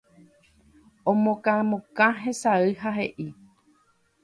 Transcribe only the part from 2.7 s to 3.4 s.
ha he'i